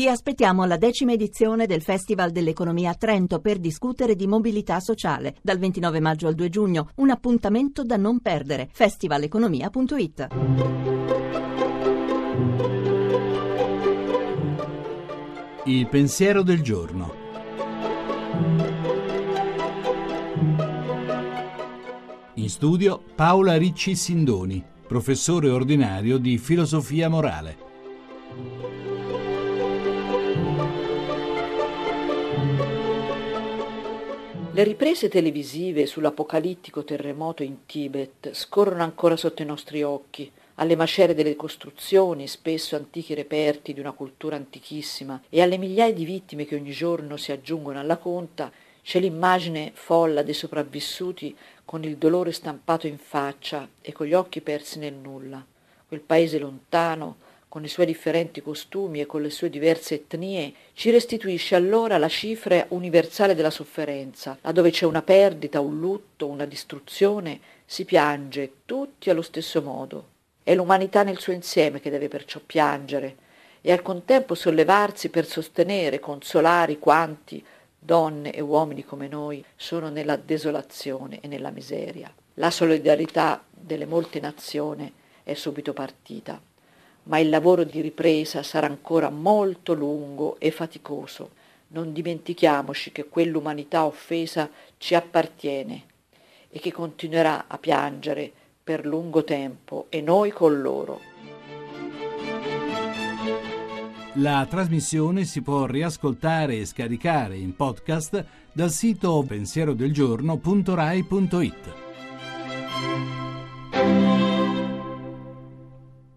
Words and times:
Vi 0.00 0.06
aspettiamo 0.08 0.62
alla 0.62 0.76
decima 0.76 1.10
edizione 1.10 1.66
del 1.66 1.82
Festival 1.82 2.30
dell'Economia 2.30 2.90
a 2.90 2.94
Trento 2.94 3.40
per 3.40 3.58
discutere 3.58 4.14
di 4.14 4.28
mobilità 4.28 4.78
sociale 4.78 5.34
dal 5.42 5.58
29 5.58 5.98
maggio 5.98 6.28
al 6.28 6.36
2 6.36 6.48
giugno, 6.50 6.90
un 6.98 7.10
appuntamento 7.10 7.82
da 7.82 7.96
non 7.96 8.20
perdere. 8.20 8.68
festivaleconomia.it. 8.72 10.28
Il 15.64 15.88
pensiero 15.88 16.42
del 16.44 16.62
giorno. 16.62 17.12
In 22.34 22.48
studio 22.48 23.02
Paola 23.16 23.56
Ricci 23.56 23.96
Sindoni, 23.96 24.64
professore 24.86 25.50
ordinario 25.50 26.18
di 26.18 26.38
filosofia 26.38 27.08
morale. 27.08 27.66
Le 34.58 34.64
riprese 34.64 35.08
televisive 35.08 35.86
sull'apocalittico 35.86 36.82
terremoto 36.82 37.44
in 37.44 37.64
Tibet 37.64 38.32
scorrono 38.32 38.82
ancora 38.82 39.16
sotto 39.16 39.40
i 39.40 39.44
nostri 39.44 39.84
occhi, 39.84 40.28
alle 40.56 40.74
macerie 40.74 41.14
delle 41.14 41.36
costruzioni, 41.36 42.26
spesso 42.26 42.74
antichi 42.74 43.14
reperti 43.14 43.72
di 43.72 43.78
una 43.78 43.92
cultura 43.92 44.34
antichissima, 44.34 45.22
e 45.28 45.42
alle 45.42 45.58
migliaia 45.58 45.92
di 45.92 46.04
vittime 46.04 46.44
che 46.44 46.56
ogni 46.56 46.72
giorno 46.72 47.16
si 47.16 47.30
aggiungono 47.30 47.78
alla 47.78 47.98
conta, 47.98 48.50
c'è 48.82 48.98
l'immagine 48.98 49.70
folla 49.76 50.22
dei 50.22 50.34
sopravvissuti 50.34 51.36
con 51.64 51.84
il 51.84 51.96
dolore 51.96 52.32
stampato 52.32 52.88
in 52.88 52.98
faccia 52.98 53.68
e 53.80 53.92
con 53.92 54.06
gli 54.08 54.12
occhi 54.14 54.40
persi 54.40 54.80
nel 54.80 54.94
nulla. 54.94 55.40
Quel 55.86 56.00
paese 56.00 56.36
lontano, 56.40 57.18
con 57.50 57.64
i 57.64 57.68
suoi 57.68 57.86
differenti 57.86 58.42
costumi 58.42 59.00
e 59.00 59.06
con 59.06 59.22
le 59.22 59.30
sue 59.30 59.48
diverse 59.48 59.94
etnie, 59.94 60.52
ci 60.74 60.90
restituisce 60.90 61.54
allora 61.54 61.96
la 61.96 62.08
cifra 62.08 62.64
universale 62.68 63.34
della 63.34 63.50
sofferenza, 63.50 64.36
laddove 64.42 64.70
c'è 64.70 64.84
una 64.84 65.00
perdita, 65.00 65.60
un 65.60 65.78
lutto, 65.80 66.26
una 66.26 66.44
distruzione, 66.44 67.40
si 67.64 67.86
piange 67.86 68.52
tutti 68.66 69.08
allo 69.08 69.22
stesso 69.22 69.62
modo. 69.62 70.08
È 70.42 70.54
l'umanità 70.54 71.02
nel 71.02 71.18
suo 71.18 71.32
insieme 71.32 71.80
che 71.80 71.88
deve 71.90 72.08
perciò 72.08 72.38
piangere 72.44 73.16
e 73.62 73.72
al 73.72 73.80
contempo 73.80 74.34
sollevarsi 74.34 75.08
per 75.08 75.26
sostenere, 75.26 76.00
consolare 76.00 76.78
quanti, 76.78 77.42
donne 77.78 78.30
e 78.32 78.40
uomini 78.42 78.84
come 78.84 79.08
noi, 79.08 79.42
sono 79.56 79.88
nella 79.88 80.16
desolazione 80.16 81.20
e 81.22 81.28
nella 81.28 81.50
miseria. 81.50 82.12
La 82.34 82.50
solidarietà 82.50 83.42
delle 83.50 83.86
molte 83.86 84.20
nazioni 84.20 84.92
è 85.22 85.32
subito 85.34 85.72
partita 85.72 86.40
ma 87.08 87.18
il 87.18 87.28
lavoro 87.30 87.64
di 87.64 87.80
ripresa 87.80 88.42
sarà 88.44 88.66
ancora 88.66 89.10
molto 89.10 89.72
lungo 89.74 90.36
e 90.38 90.50
faticoso. 90.50 91.30
Non 91.68 91.92
dimentichiamoci 91.92 92.90
che 92.92 93.08
quell'umanità 93.08 93.84
offesa 93.84 94.48
ci 94.76 94.94
appartiene 94.94 95.84
e 96.50 96.60
che 96.60 96.70
continuerà 96.72 97.44
a 97.46 97.58
piangere 97.58 98.30
per 98.62 98.86
lungo 98.86 99.22
tempo 99.24 99.86
e 99.88 100.00
noi 100.02 100.30
con 100.30 100.60
loro. 100.60 101.00
La 104.14 104.46
trasmissione 104.48 105.24
si 105.24 105.42
può 105.42 105.66
riascoltare 105.66 106.56
e 106.56 106.64
scaricare 106.66 107.36
in 107.36 107.54
podcast 107.54 108.22
dal 108.52 108.70
sito 108.70 109.22
pensierodelgiorno.rai.it. 109.26 111.56